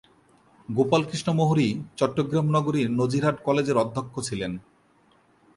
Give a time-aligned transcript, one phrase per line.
[0.69, 1.67] গোপাল কৃষ্ণ মুহুরী
[1.97, 4.51] চট্টগ্রাম নগরীর নাজিরহাট কলেজের অধ্যক্ষ ছিলেন।